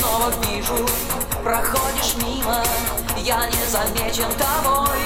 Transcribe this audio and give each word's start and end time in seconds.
снова 0.00 0.32
вижу. 0.46 0.86
Проходишь 1.42 2.14
мимо, 2.16 2.62
я 3.18 3.46
не 3.46 3.66
замечен 3.66 4.30
тобой. 4.34 4.98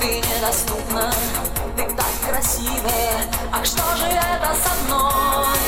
Ты 0.00 0.20
недоступна, 0.20 1.12
ты 1.76 1.84
так 1.94 2.14
красивая, 2.28 3.26
А 3.52 3.64
что 3.64 3.82
же 3.96 4.06
это 4.06 4.54
со 4.62 4.84
мной? 4.84 5.58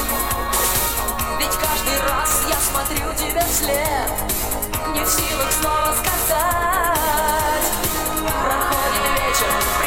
Ведь 1.39 1.57
каждый 1.57 1.99
раз 2.09 2.43
я 2.49 2.57
смотрю 2.57 3.13
тебе 3.15 3.43
вслед. 3.45 4.11
Не 4.95 5.05
в 5.05 5.09
силах 5.09 5.53
снова 5.61 5.95
сказать. 5.95 7.69
Проходит 8.45 9.05
вечер. 9.27 9.78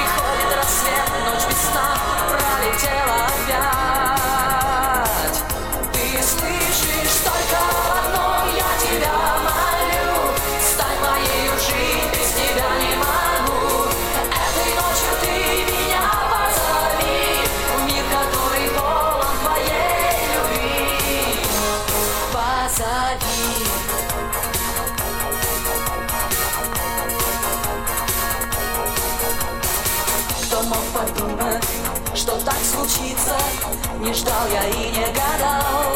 Не 34.02 34.12
ждал 34.16 34.48
я 34.52 34.68
и 34.68 34.90
не 34.90 35.06
гадал. 35.14 35.96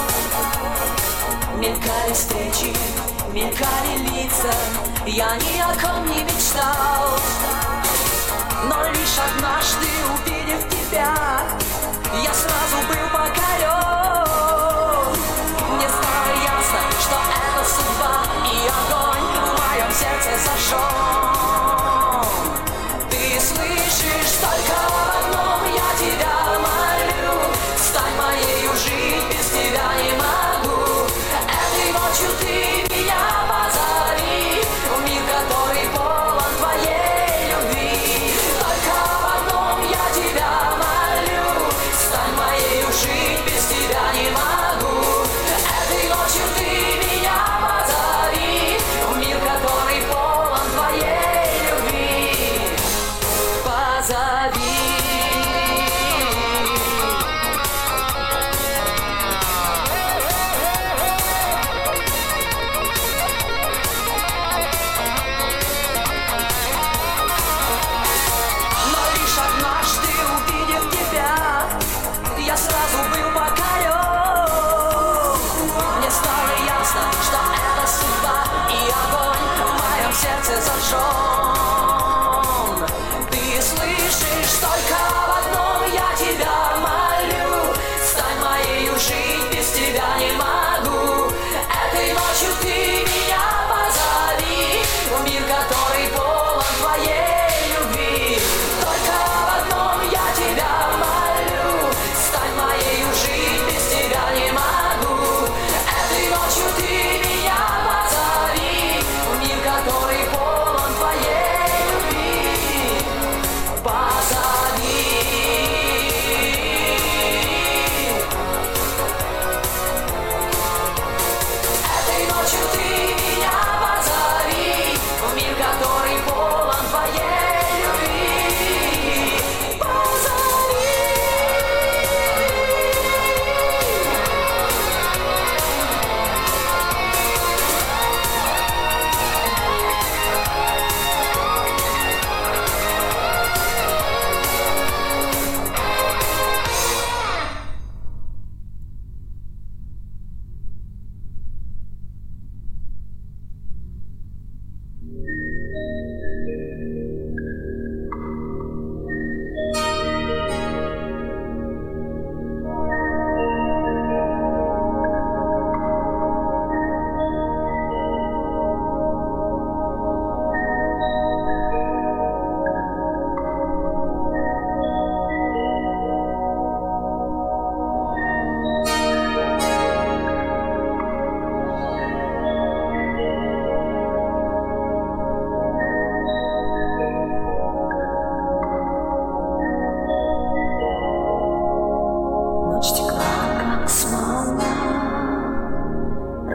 Мелькали 1.57 2.13
встречи, 2.13 2.71
мелькали 3.33 3.97
лица. 3.97 4.53
Я 5.07 5.35
ни 5.37 5.59
о 5.59 5.73
ком 5.81 6.05
не 6.05 6.23
мечтал. 6.23 7.17
Но 8.65 8.83
лишь 8.89 9.17
однажды 9.17 9.87
увидев 10.13 10.69
тебя 10.69 11.15
Я 12.23 12.31
сразу 12.31 12.87
был 12.87 13.09
покорен. 13.11 13.74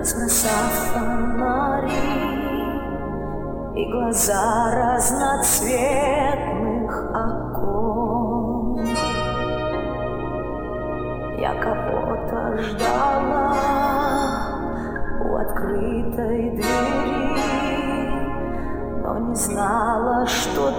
разбросав 0.00 0.73
фонари 0.93 1.91
и 3.76 3.93
глаза 3.93 4.73
разноцветных 4.75 6.93
окон. 7.11 8.81
Я 11.38 11.55
кого-то 11.55 12.58
ждала 12.62 13.55
у 15.23 15.37
открытой 15.37 16.50
двери, 16.50 18.11
но 19.02 19.19
не 19.19 19.35
знала, 19.35 20.26
что 20.26 20.73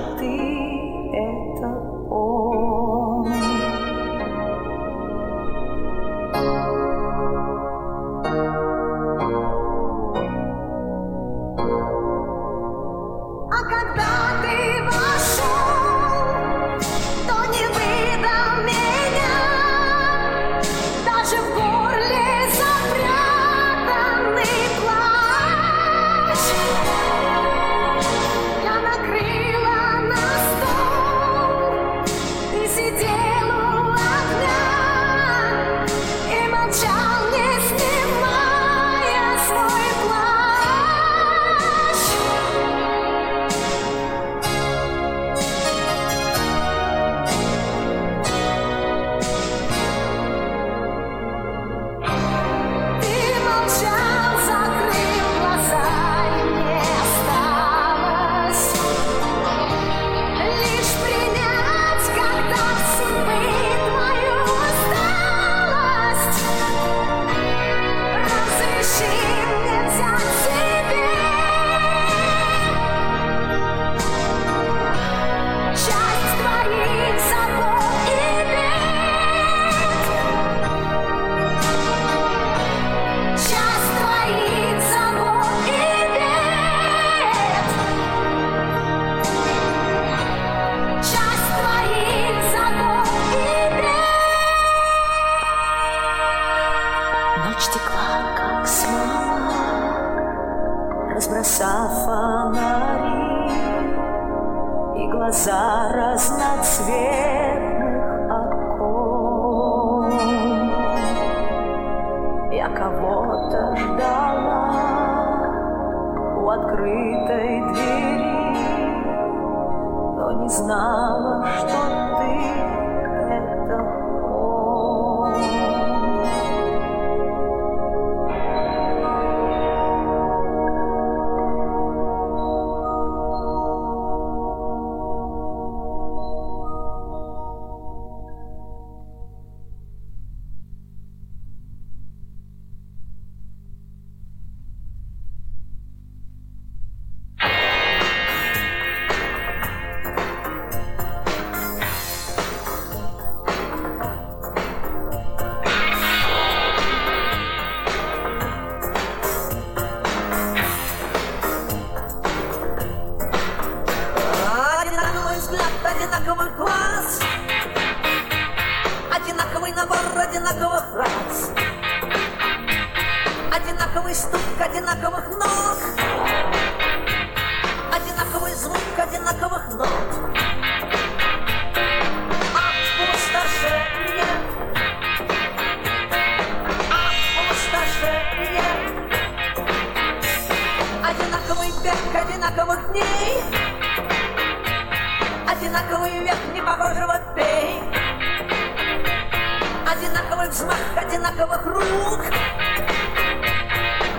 Один 200.51 200.67
взмах 200.67 200.97
одинаковых 200.97 201.65
рук. 201.65 202.25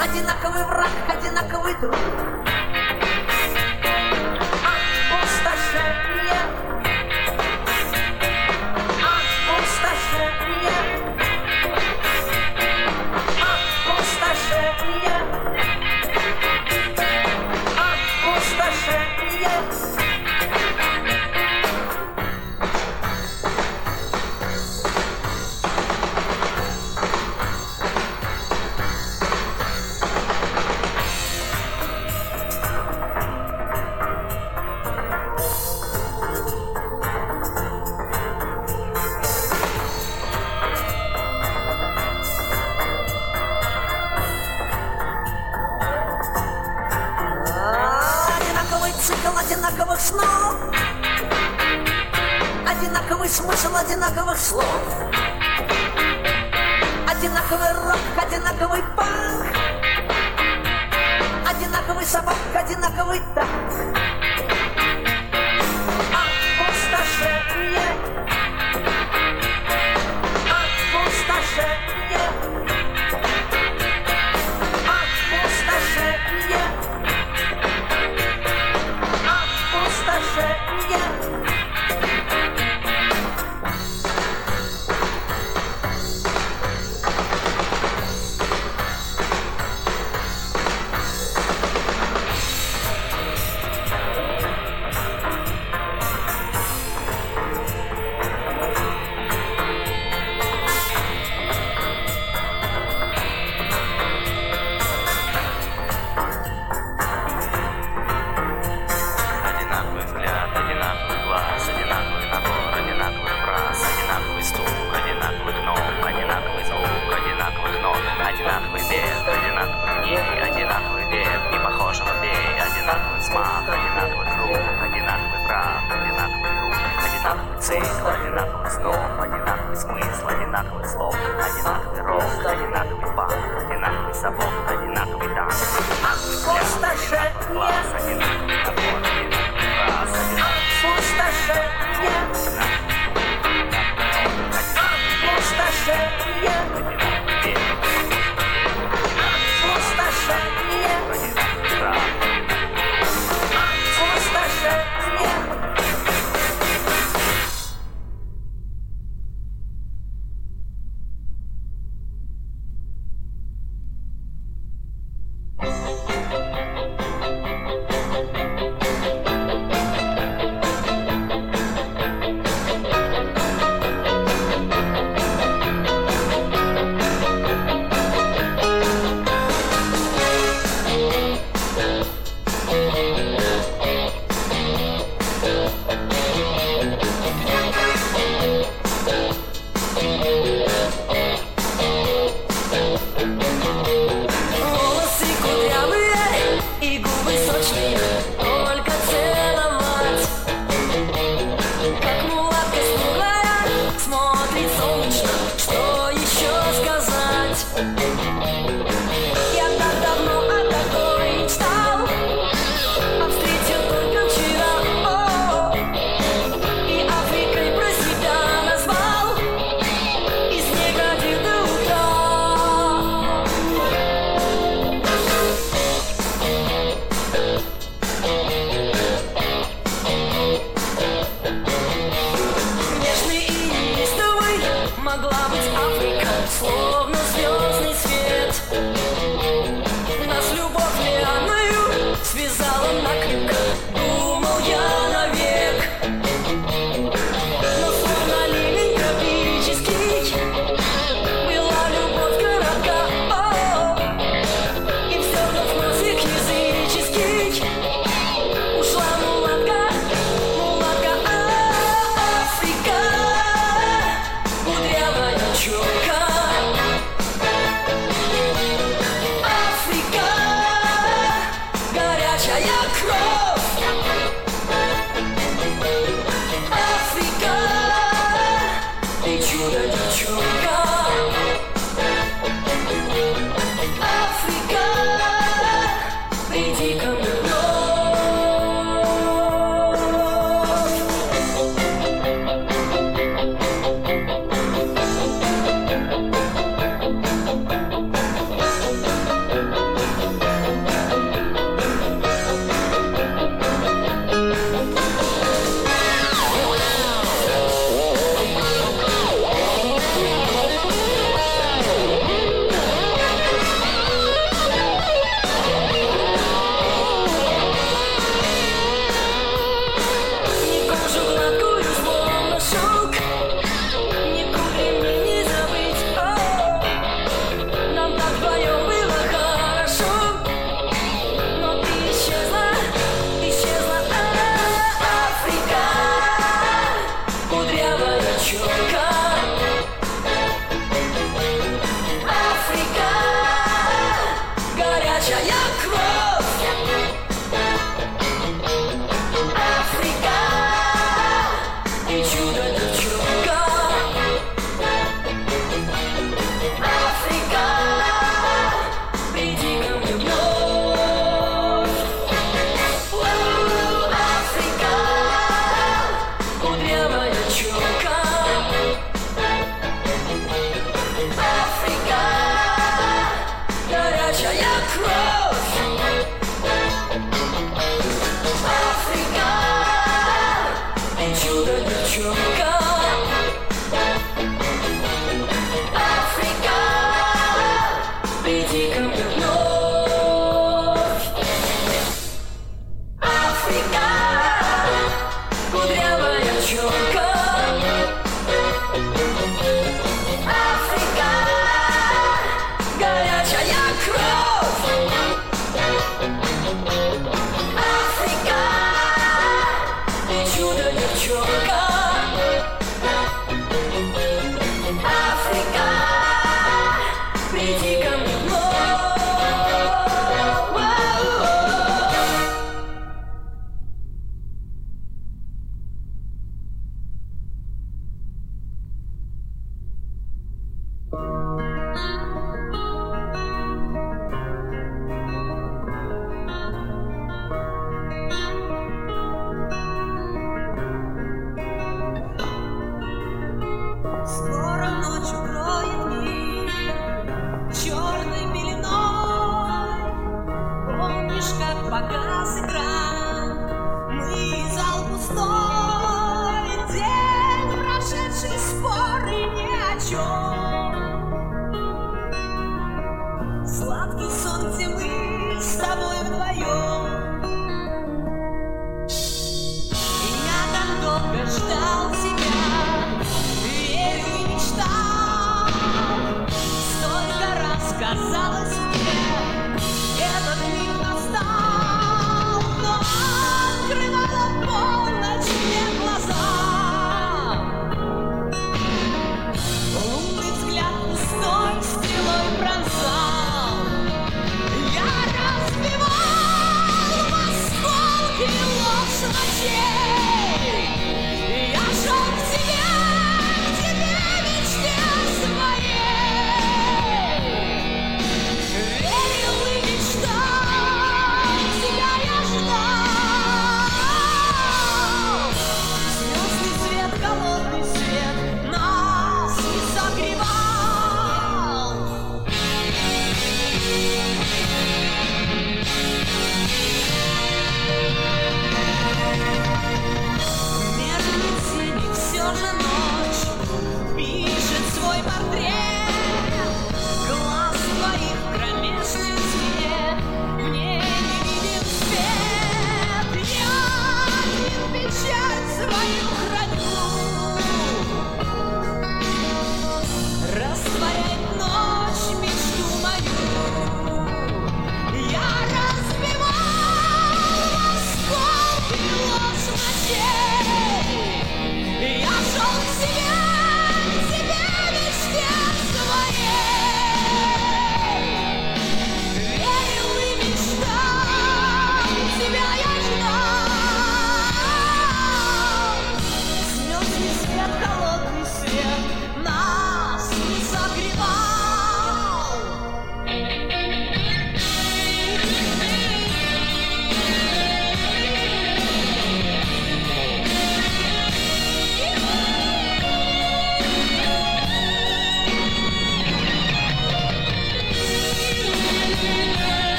Одинаковый 0.00 0.64
враг, 0.64 0.88
одинаковый 1.06 1.74
друг. 1.82 2.53